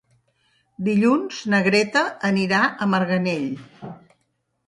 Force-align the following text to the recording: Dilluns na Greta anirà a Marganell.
Dilluns 0.87 1.41
na 1.53 1.59
Greta 1.67 2.01
anirà 2.31 2.61
a 2.85 2.87
Marganell. 2.95 3.47